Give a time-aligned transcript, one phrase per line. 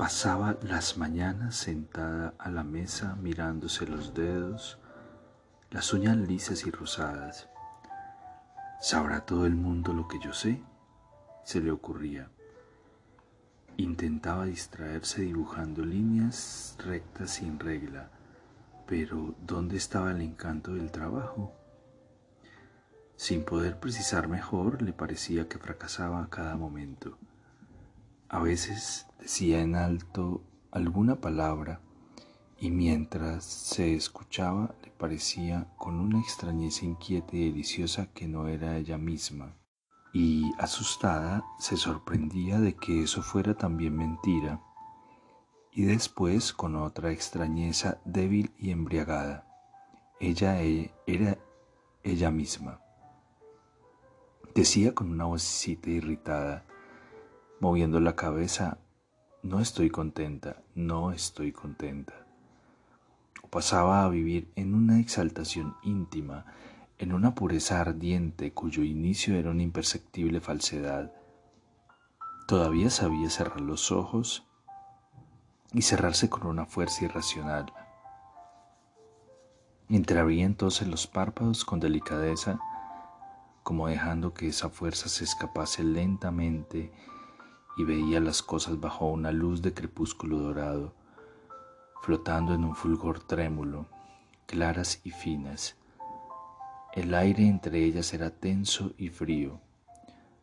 [0.00, 4.78] Pasaba las mañanas sentada a la mesa mirándose los dedos,
[5.70, 7.50] las uñas lisas y rosadas.
[8.80, 10.62] ¿Sabrá todo el mundo lo que yo sé?
[11.44, 12.30] Se le ocurría.
[13.76, 18.08] Intentaba distraerse dibujando líneas rectas sin regla,
[18.86, 21.52] pero ¿dónde estaba el encanto del trabajo?
[23.16, 27.18] Sin poder precisar mejor, le parecía que fracasaba a cada momento.
[28.32, 31.80] A veces decía en alto alguna palabra
[32.60, 38.76] y mientras se escuchaba le parecía con una extrañeza inquieta y deliciosa que no era
[38.76, 39.56] ella misma.
[40.12, 44.62] Y asustada se sorprendía de que eso fuera también mentira.
[45.72, 49.44] Y después con otra extrañeza débil y embriagada.
[50.20, 51.36] Ella e, era
[52.04, 52.80] ella misma.
[54.54, 56.64] Decía con una vocecita irritada,
[57.60, 58.78] moviendo la cabeza,
[59.42, 62.26] no estoy contenta, no estoy contenta.
[63.42, 66.46] O pasaba a vivir en una exaltación íntima,
[66.98, 71.12] en una pureza ardiente cuyo inicio era una imperceptible falsedad.
[72.48, 74.46] Todavía sabía cerrar los ojos
[75.72, 77.72] y cerrarse con una fuerza irracional.
[79.90, 82.58] Entreabría entonces los párpados con delicadeza,
[83.62, 86.90] como dejando que esa fuerza se escapase lentamente
[87.76, 90.94] y veía las cosas bajo una luz de crepúsculo dorado,
[92.02, 93.86] flotando en un fulgor trémulo,
[94.46, 95.76] claras y finas.
[96.92, 99.60] El aire entre ellas era tenso y frío.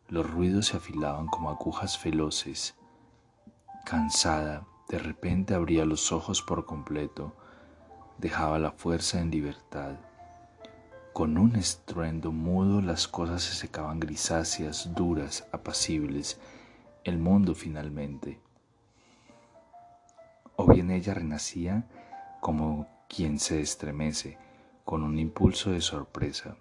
[0.08, 2.74] Los ruidos se afilaban como agujas veloces.
[3.84, 7.34] Cansada, de repente abría los ojos por completo,
[8.16, 9.96] dejaba la fuerza en libertad.
[11.12, 16.40] Con un estruendo mudo las cosas se secaban grisáceas, duras, apacibles,
[17.08, 18.40] el mundo finalmente.
[20.56, 21.88] O bien ella renacía
[22.40, 24.38] como quien se estremece
[24.84, 26.56] con un impulso de sorpresa.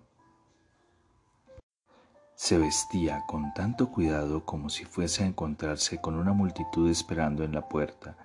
[2.36, 7.54] Se vestía con tanto cuidado como si fuese a encontrarse con una multitud esperando en
[7.54, 8.16] la puerta.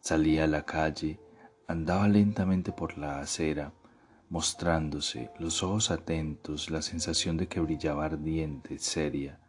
[0.00, 1.18] Salía a la calle,
[1.66, 3.72] andaba lentamente por la acera,
[4.30, 9.40] mostrándose, los ojos atentos, la sensación de que brillaba ardiente, seria.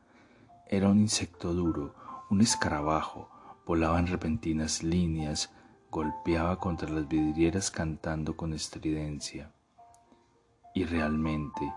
[0.67, 1.93] Era un insecto duro,
[2.31, 3.29] un escarabajo,
[3.67, 5.51] volaba en repentinas líneas,
[5.91, 9.51] golpeaba contra las vidrieras cantando con estridencia.
[10.73, 11.71] Y realmente,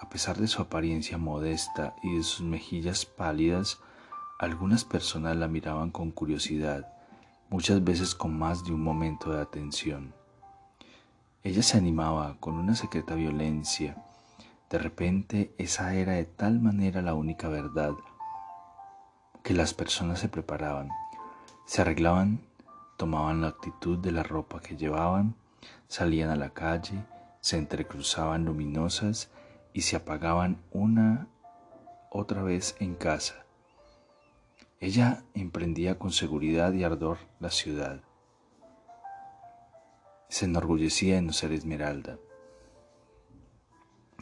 [0.00, 3.80] a pesar de su apariencia modesta y de sus mejillas pálidas,
[4.38, 6.92] algunas personas la miraban con curiosidad,
[7.50, 10.14] muchas veces con más de un momento de atención.
[11.42, 14.00] Ella se animaba con una secreta violencia.
[14.70, 17.94] De repente esa era de tal manera la única verdad
[19.42, 20.90] que las personas se preparaban,
[21.66, 22.40] se arreglaban,
[22.96, 25.34] tomaban la actitud de la ropa que llevaban,
[25.86, 27.04] salían a la calle,
[27.40, 29.30] se entrecruzaban luminosas
[29.72, 31.28] y se apagaban una
[32.10, 33.44] otra vez en casa.
[34.80, 38.00] Ella emprendía con seguridad y ardor la ciudad.
[40.28, 42.18] Se enorgullecía en no ser Esmeralda.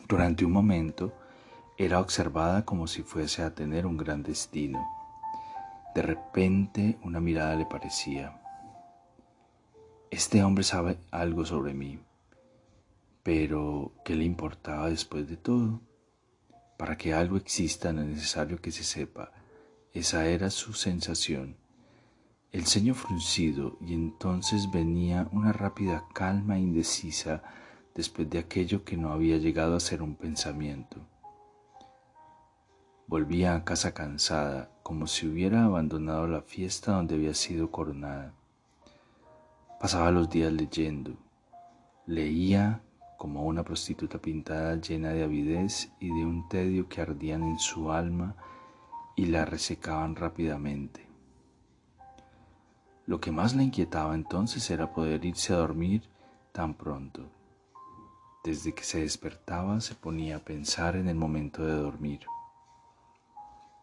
[0.08, 1.12] Durante un momento
[1.76, 4.95] era observada como si fuese a tener un gran destino.
[5.96, 8.38] De repente una mirada le parecía,
[10.10, 11.98] este hombre sabe algo sobre mí,
[13.22, 15.80] pero ¿qué le importaba después de todo?
[16.76, 19.32] Para que algo exista no es necesario que se sepa.
[19.94, 21.56] Esa era su sensación.
[22.52, 27.42] El ceño fruncido y entonces venía una rápida calma indecisa
[27.94, 31.08] después de aquello que no había llegado a ser un pensamiento.
[33.06, 38.32] Volvía a casa cansada, como si hubiera abandonado la fiesta donde había sido coronada.
[39.80, 41.16] Pasaba los días leyendo.
[42.06, 42.82] Leía
[43.18, 47.90] como una prostituta pintada llena de avidez y de un tedio que ardían en su
[47.90, 48.36] alma
[49.16, 51.04] y la resecaban rápidamente.
[53.06, 56.08] Lo que más la inquietaba entonces era poder irse a dormir
[56.52, 57.28] tan pronto.
[58.44, 62.20] Desde que se despertaba se ponía a pensar en el momento de dormir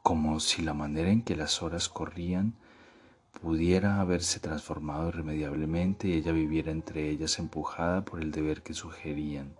[0.03, 2.53] como si la manera en que las horas corrían
[3.41, 9.55] pudiera haberse transformado irremediablemente y ella viviera entre ellas empujada por el deber que sugerían.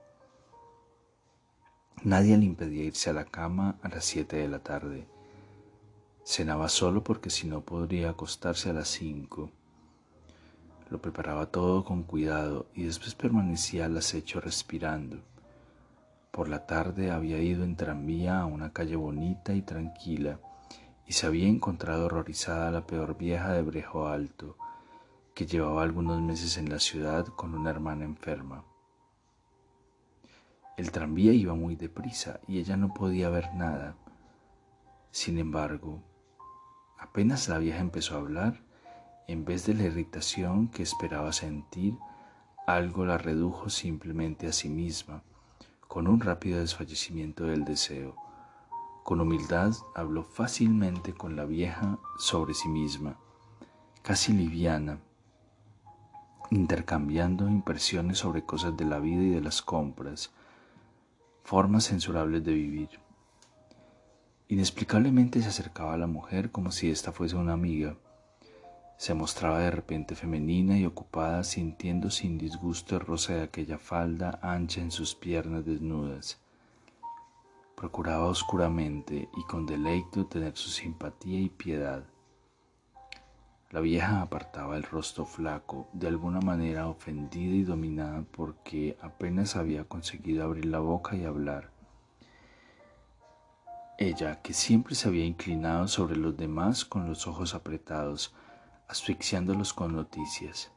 [2.03, 5.07] Nadie le impedía irse a la cama a las siete de la tarde.
[6.25, 9.49] Cenaba solo porque si no podría acostarse a las cinco.
[10.89, 15.19] Lo preparaba todo con cuidado y después permanecía al acecho respirando.
[16.33, 20.39] Por la tarde había ido en tranvía a una calle bonita y tranquila
[21.05, 24.57] y se había encontrado horrorizada la peor vieja de Brejo Alto,
[25.35, 28.65] que llevaba algunos meses en la ciudad con una hermana enferma.
[30.75, 33.95] El tranvía iba muy deprisa y ella no podía ver nada.
[35.11, 36.01] Sin embargo,
[36.97, 38.63] apenas la vieja empezó a hablar,
[39.27, 41.95] en vez de la irritación que esperaba sentir,
[42.65, 45.21] algo la redujo simplemente a sí misma,
[45.87, 48.15] con un rápido desfallecimiento del deseo.
[49.03, 53.17] Con humildad habló fácilmente con la vieja sobre sí misma,
[54.01, 54.99] casi liviana,
[56.51, 60.31] intercambiando impresiones sobre cosas de la vida y de las compras,
[61.43, 62.89] formas censurables de vivir.
[64.47, 67.95] Inexplicablemente se acercaba a la mujer como si ésta fuese una amiga.
[68.97, 74.39] Se mostraba de repente femenina y ocupada, sintiendo sin disgusto el roce de aquella falda
[74.41, 76.39] ancha en sus piernas desnudas.
[77.75, 82.05] Procuraba oscuramente y con deleite tener su simpatía y piedad.
[83.71, 89.83] La vieja apartaba el rostro flaco, de alguna manera ofendida y dominada porque apenas había
[89.85, 91.71] conseguido abrir la boca y hablar.
[93.97, 98.33] Ella, que siempre se había inclinado sobre los demás con los ojos apretados,
[98.87, 100.71] asfixiándolos con noticias.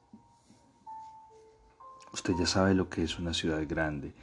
[2.12, 4.14] Usted ya sabe lo que es una ciudad grande,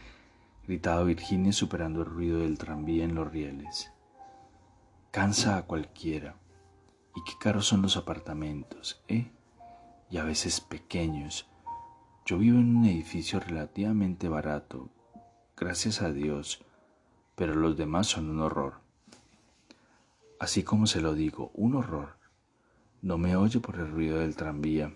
[0.65, 3.91] gritaba Virginia superando el ruido del tranvía en los rieles.
[5.11, 6.35] Cansa a cualquiera.
[7.15, 9.29] Y qué caros son los apartamentos, ¿eh?
[10.09, 11.47] Y a veces pequeños.
[12.25, 14.89] Yo vivo en un edificio relativamente barato,
[15.55, 16.63] gracias a Dios,
[17.35, 18.81] pero los demás son un horror.
[20.39, 22.17] Así como se lo digo, un horror.
[23.03, 24.93] No me oye por el ruido del tranvía.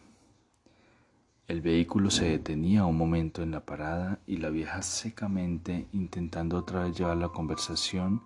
[1.45, 6.86] El vehículo se detenía un momento en la parada y la vieja secamente, intentando otra
[6.86, 8.24] vez llevar la conversación,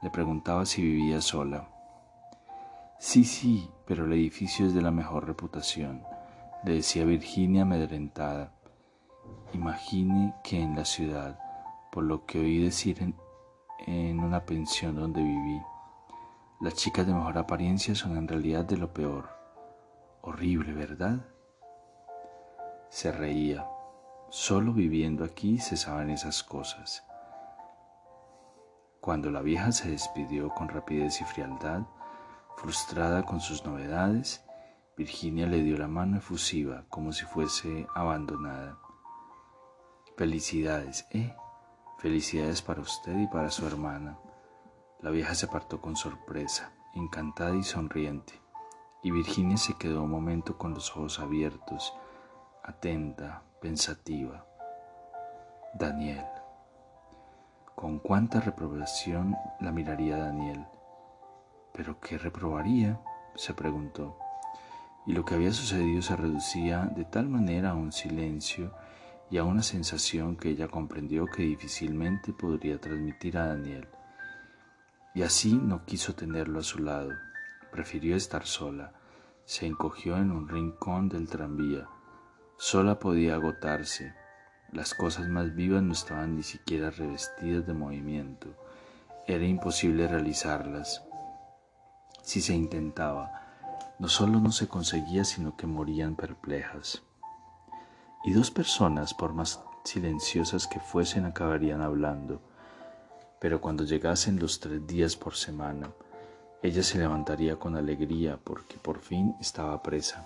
[0.00, 1.68] le preguntaba si vivía sola.
[2.98, 6.02] Sí, sí, pero el edificio es de la mejor reputación,
[6.64, 8.54] le decía Virginia amedrentada.
[9.52, 11.38] Imagine que en la ciudad,
[11.92, 13.14] por lo que oí decir en,
[13.86, 15.60] en una pensión donde viví,
[16.62, 19.28] las chicas de mejor apariencia son en realidad de lo peor.
[20.22, 21.26] Horrible, ¿verdad?
[22.88, 23.66] Se reía.
[24.30, 27.04] Solo viviendo aquí se saben esas cosas.
[29.00, 31.82] Cuando la vieja se despidió con rapidez y frialdad,
[32.56, 34.44] Frustrada con sus novedades,
[34.96, 38.78] Virginia le dio la mano efusiva como si fuese abandonada.
[40.16, 41.34] Felicidades, ¿eh?
[41.98, 44.16] Felicidades para usted y para su hermana.
[45.02, 48.40] La vieja se apartó con sorpresa, encantada y sonriente,
[49.02, 51.92] y Virginia se quedó un momento con los ojos abiertos,
[52.62, 54.46] atenta, pensativa.
[55.74, 56.24] Daniel.
[57.74, 60.66] Con cuánta reprobación la miraría Daniel
[61.72, 63.00] ¿Pero qué reprobaría?
[63.34, 64.18] se preguntó.
[65.06, 68.72] Y lo que había sucedido se reducía de tal manera a un silencio
[69.30, 73.88] y a una sensación que ella comprendió que difícilmente podría transmitir a Daniel.
[75.14, 77.10] Y así no quiso tenerlo a su lado.
[77.70, 78.92] Prefirió estar sola.
[79.44, 81.88] Se encogió en un rincón del tranvía.
[82.56, 84.14] Sola podía agotarse.
[84.72, 88.48] Las cosas más vivas no estaban ni siquiera revestidas de movimiento.
[89.26, 91.02] Era imposible realizarlas.
[92.22, 93.42] Si se intentaba,
[93.98, 97.02] no solo no se conseguía, sino que morían perplejas.
[98.24, 102.40] Y dos personas, por más silenciosas que fuesen, acabarían hablando.
[103.42, 105.90] Pero cuando llegasen los tres días por semana,
[106.62, 110.24] ella se levantaría con alegría porque por fin estaba presa.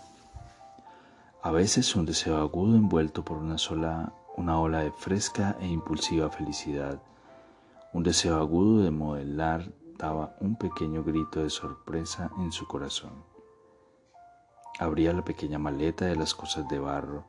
[1.42, 6.28] A veces un deseo agudo envuelto por una sola, una ola de fresca e impulsiva
[6.28, 7.00] felicidad,
[7.94, 13.14] un deseo agudo de modelar daba un pequeño grito de sorpresa en su corazón.
[14.78, 17.24] Abría la pequeña maleta de las cosas de barro,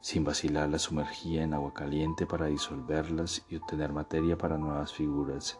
[0.00, 5.58] sin vacilar la sumergía en agua caliente para disolverlas y obtener materia para nuevas figuras.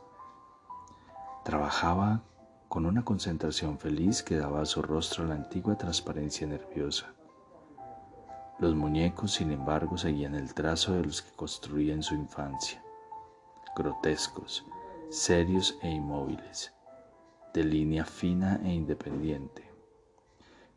[1.44, 2.22] Trabajaba
[2.68, 7.14] con una concentración feliz que daba a su rostro la antigua transparencia nerviosa.
[8.58, 12.82] Los muñecos, sin embargo, seguían el trazo de los que construía en su infancia,
[13.76, 14.64] grotescos,
[15.10, 16.72] serios e inmóviles,
[17.52, 19.65] de línea fina e independiente.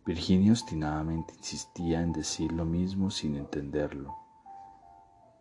[0.06, 4.16] Virginia obstinadamente insistía en decir lo mismo sin entenderlo.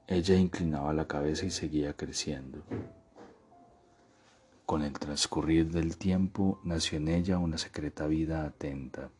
[0.06, 2.62] Ella inclinaba la cabeza y seguía creciendo.
[4.66, 9.10] Con el transcurrir del tiempo nació en ella una secreta vida atenta.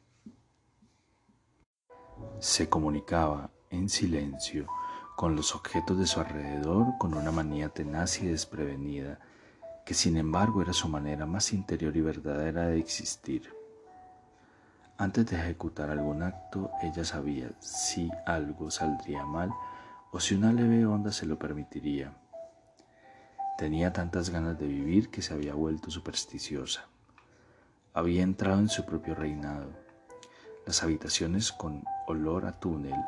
[2.40, 4.66] Se comunicaba en silencio
[5.16, 9.18] con los objetos de su alrededor con una manía tenaz y desprevenida,
[9.85, 13.57] que sin embargo era su manera más interior y verdadera de existir.
[15.00, 19.55] Antes de ejecutar algún acto, ella sabía si algo saldría mal
[20.11, 22.12] o si una leve onda se lo permitiría.
[23.57, 26.87] Tenía tantas ganas de vivir que se había vuelto supersticiosa.
[27.95, 29.71] Había entrado en su propio reinado.
[30.67, 33.00] Las habitaciones con olor a túnel,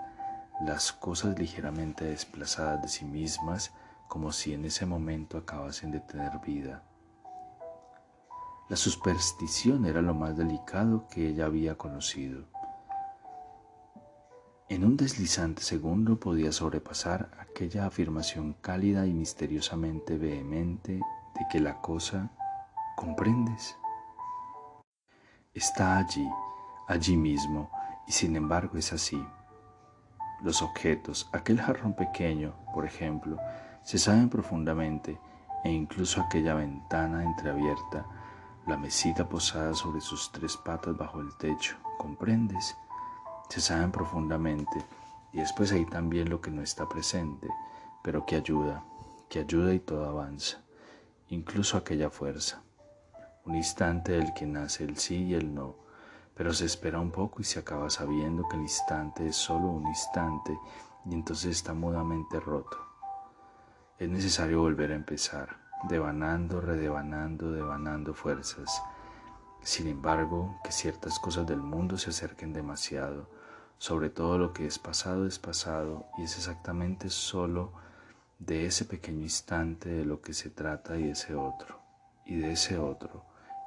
[0.65, 3.73] las cosas ligeramente desplazadas de sí mismas,
[4.07, 6.85] como si en ese momento acabasen de tener vida.
[8.71, 12.45] La superstición era lo más delicado que ella había conocido.
[14.69, 21.81] En un deslizante segundo podía sobrepasar aquella afirmación cálida y misteriosamente vehemente de que la
[21.81, 22.31] cosa,
[22.95, 23.77] ¿comprendes?
[25.53, 26.29] Está allí,
[26.87, 27.73] allí mismo,
[28.07, 29.21] y sin embargo es así.
[30.43, 33.37] Los objetos, aquel jarrón pequeño, por ejemplo,
[33.83, 35.19] se saben profundamente,
[35.65, 38.07] e incluso aquella ventana entreabierta,
[38.71, 42.77] la mesita posada sobre sus tres patas bajo el techo, ¿comprendes?
[43.49, 44.85] Se saben profundamente
[45.33, 47.49] y después hay también lo que no está presente,
[48.01, 48.85] pero que ayuda,
[49.29, 50.63] que ayuda y todo avanza,
[51.31, 52.63] incluso aquella fuerza.
[53.45, 55.75] Un instante del que nace el sí y el no,
[56.37, 59.89] pero se espera un poco y se acaba sabiendo que el instante es solo un
[59.89, 60.57] instante
[61.07, 62.79] y entonces está mudamente roto.
[63.99, 68.83] Es necesario volver a empezar devanando, redevanando, devanando fuerzas.
[69.63, 73.29] Sin embargo, que ciertas cosas del mundo se acerquen demasiado,
[73.79, 77.73] sobre todo lo que es pasado es pasado y es exactamente solo
[78.39, 81.81] de ese pequeño instante de lo que se trata y de ese otro,
[82.25, 83.25] y de ese otro,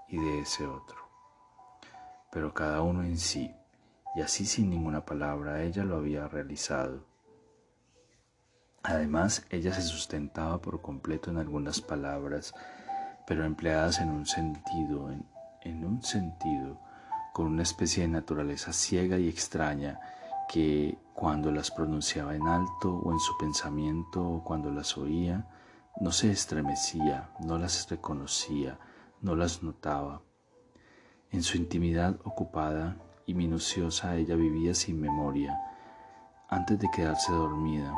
[0.07, 0.97] y de ese otro.
[2.31, 3.53] Pero cada uno en sí,
[4.15, 7.12] y así sin ninguna palabra, ella lo había realizado
[8.83, 12.53] Además, ella se sustentaba por completo en algunas palabras,
[13.25, 15.09] pero empleadas en un sentido,
[15.61, 16.81] en, un sentido,
[17.31, 20.01] con una especie de naturaleza ciega y extraña
[20.49, 25.47] que cuando las pronunciaba en alto o en su pensamiento o cuando las oía,
[26.01, 28.77] no se estremecía, no las reconocía,
[29.21, 30.23] no las notaba.
[31.31, 35.57] En su intimidad ocupada y minuciosa ella vivía sin memoria,
[36.49, 37.93] antes de quedarse dormida,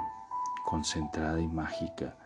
[0.65, 2.17] concentrada y mágica,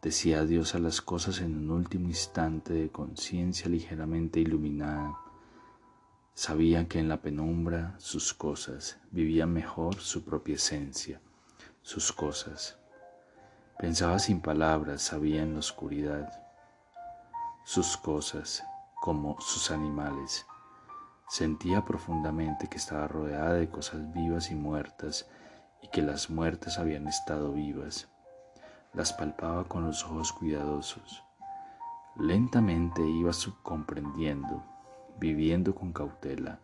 [0.00, 5.16] decía adiós a las cosas en un último instante de conciencia ligeramente iluminada.
[6.34, 11.20] Sabía que en la penumbra sus cosas vivían mejor su propia esencia,
[11.82, 12.78] sus cosas.
[13.78, 16.32] Pensaba sin palabras, sabía en la oscuridad.
[17.64, 18.64] Sus cosas,
[19.00, 20.46] como sus animales.
[21.28, 25.28] Sentía profundamente que estaba rodeada de cosas vivas y muertas
[25.82, 28.08] y que las muertes habían estado vivas.
[28.94, 31.24] Las palpaba con los ojos cuidadosos.
[32.16, 34.62] Lentamente iba subcomprendiendo,
[35.18, 36.60] viviendo con cautela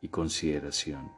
[0.00, 1.12] y consideración.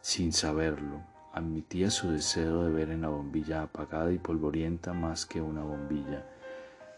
[0.00, 1.02] Sin saberlo,
[1.32, 6.26] admitía su deseo de ver en la bombilla apagada y polvorienta más que una bombilla.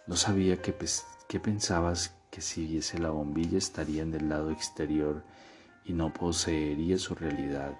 [0.07, 0.75] No sabía qué,
[1.29, 5.25] qué pensabas que si viese la bombilla estaría en el lado exterior
[5.85, 7.77] y no poseería su realidad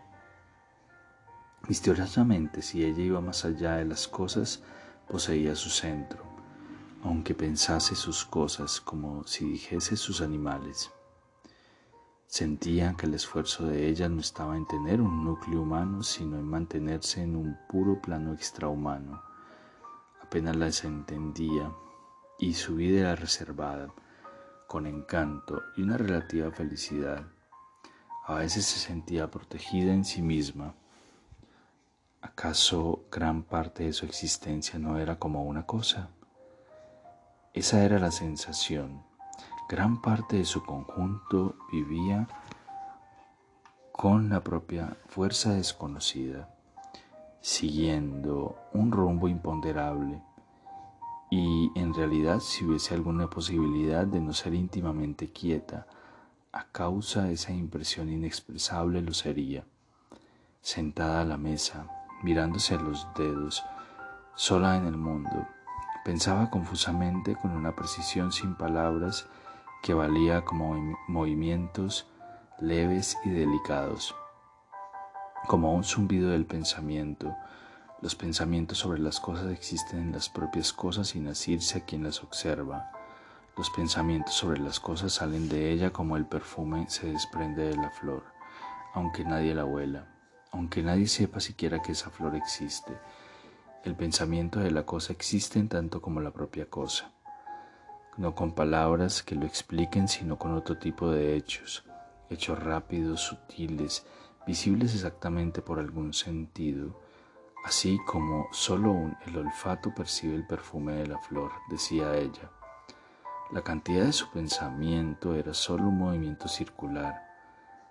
[1.69, 4.63] Misteriosamente, si ella iba más allá de las cosas,
[5.09, 6.23] poseía su centro,
[7.05, 10.91] aunque pensase sus cosas como si dijese sus animales.
[12.27, 16.45] Sentía que el esfuerzo de ella no estaba en tener un núcleo humano, sino en
[16.45, 19.23] mantenerse en un puro plano extrahumano.
[20.23, 21.73] Apenas las entendía
[22.39, 23.93] y su vida era reservada,
[24.69, 27.27] con encanto y una relativa felicidad.
[28.27, 30.75] A veces se sentía protegida en sí misma
[32.23, 36.11] ¿Acaso gran parte de su existencia no era como una cosa?
[37.55, 39.03] Esa era la sensación.
[39.71, 42.29] Gran parte de su conjunto vivía
[43.93, 46.51] con la propia fuerza desconocida,
[47.41, 50.21] siguiendo un rumbo imponderable.
[51.31, 55.87] Y en realidad si hubiese alguna posibilidad de no ser íntimamente quieta,
[56.53, 59.65] a causa de esa impresión inexpresable lo sería.
[60.61, 61.87] Sentada a la mesa,
[62.23, 63.65] mirándose los dedos,
[64.35, 65.47] sola en el mundo.
[66.05, 69.27] Pensaba confusamente con una precisión sin palabras
[69.83, 72.07] que valía como movimientos
[72.61, 74.15] leves y delicados.
[75.49, 77.35] como un zumbido del pensamiento.
[78.03, 82.23] Los pensamientos sobre las cosas existen en las propias cosas sin asirse a quien las
[82.23, 82.91] observa.
[83.57, 87.91] Los pensamientos sobre las cosas salen de ella como el perfume se desprende de la
[87.91, 88.23] flor,
[88.95, 90.07] aunque nadie la huela,
[90.51, 92.93] aunque nadie sepa siquiera que esa flor existe.
[93.85, 97.13] El pensamiento de la cosa existe en tanto como la propia cosa
[98.21, 101.85] no con palabras que lo expliquen, sino con otro tipo de hechos,
[102.29, 104.05] hechos rápidos, sutiles,
[104.47, 107.01] visibles exactamente por algún sentido,
[107.65, 112.51] así como solo el olfato percibe el perfume de la flor, decía ella.
[113.53, 117.30] La cantidad de su pensamiento era solo un movimiento circular.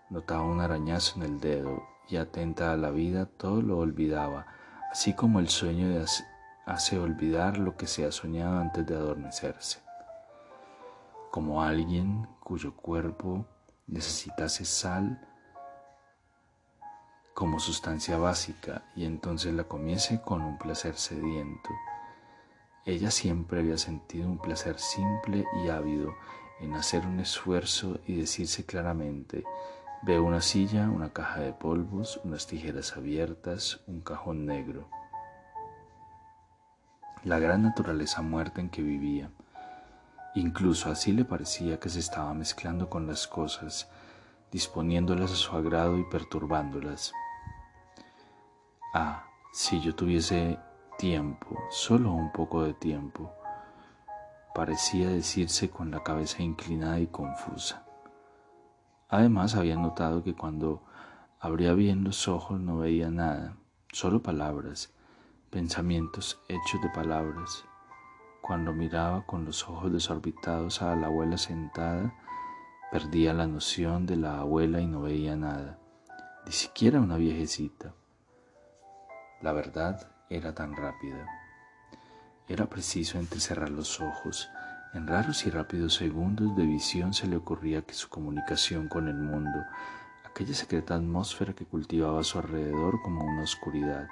[0.09, 4.47] Notaba un arañazo en el dedo y atenta a la vida todo lo olvidaba,
[4.91, 6.03] así como el sueño
[6.65, 9.89] hace olvidar lo que se ha soñado antes de adormecerse
[11.29, 13.45] como alguien cuyo cuerpo
[13.87, 15.25] necesitase sal
[17.33, 21.69] como sustancia básica y entonces la comiese con un placer sediento.
[22.85, 26.13] Ella siempre había sentido un placer simple y ávido
[26.59, 29.45] en hacer un esfuerzo y decirse claramente,
[30.01, 34.89] veo una silla, una caja de polvos, unas tijeras abiertas, un cajón negro.
[37.23, 39.29] La gran naturaleza muerta en que vivía,
[40.35, 43.89] Incluso así le parecía que se estaba mezclando con las cosas,
[44.51, 47.13] disponiéndolas a su agrado y perturbándolas.
[48.93, 50.59] Ah, si yo tuviese
[50.97, 53.33] tiempo, solo un poco de tiempo,
[54.53, 57.85] parecía decirse con la cabeza inclinada y confusa.
[59.09, 60.83] Además había notado que cuando
[61.39, 63.57] abría bien los ojos no veía nada,
[63.91, 64.93] solo palabras,
[65.49, 67.65] pensamientos hechos de palabras,
[68.41, 72.13] cuando miraba con los ojos desorbitados a la abuela sentada,
[72.91, 75.79] perdía la noción de la abuela y no veía nada,
[76.45, 77.93] ni siquiera una viejecita.
[79.41, 81.25] La verdad era tan rápida.
[82.47, 84.49] Era preciso entrecerrar los ojos.
[84.93, 89.17] En raros y rápidos segundos de visión se le ocurría que su comunicación con el
[89.17, 89.65] mundo,
[90.25, 94.07] aquella secreta atmósfera que cultivaba a su alrededor como una oscuridad,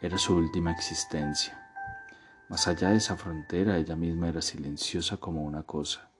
[0.00, 1.60] era su última existencia
[2.50, 6.10] más allá de esa frontera, ella misma era silenciosa como una cosa.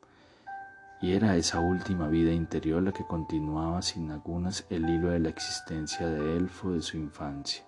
[1.01, 5.29] Y era esa última vida interior la que continuaba sin lagunas el hilo de la
[5.29, 7.65] existencia de elfo de su infancia.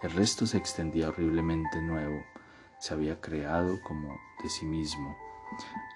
[0.00, 2.22] El resto se extendía horriblemente nuevo,
[2.78, 5.16] se había creado como de sí mismo,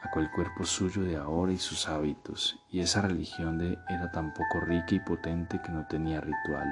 [0.02, 4.60] aquel cuerpo suyo de ahora y sus hábitos, y esa religión de era tan poco
[4.60, 6.68] rica y potente que no tenía ritual.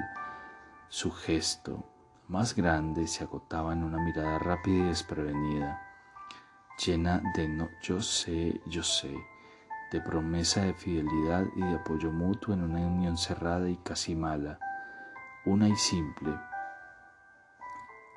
[0.87, 1.85] Su gesto,
[2.27, 5.81] más grande se agotaba en una mirada rápida y desprevenida,
[6.85, 9.13] llena de no yo sé, yo sé,
[9.91, 14.59] de promesa de fidelidad y de apoyo mutuo en una unión cerrada y casi mala,
[15.45, 16.31] una y simple.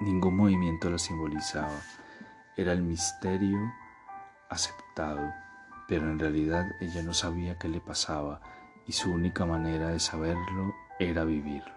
[0.03, 1.81] Ningún movimiento la simbolizaba,
[2.57, 3.73] era el misterio
[4.51, 5.33] aceptado,
[5.87, 8.41] pero en realidad ella no sabía qué le pasaba
[8.85, 11.73] y su única manera de saberlo era vivirlo.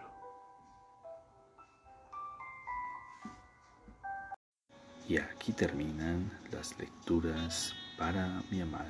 [5.07, 8.89] Y aquí terminan las lecturas para mi amada.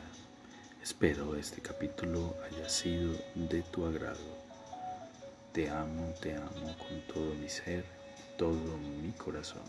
[0.82, 4.46] Espero este capítulo haya sido de tu agrado.
[5.52, 7.95] Te amo, te amo con todo mi ser,
[8.38, 9.64] todo mi corazón.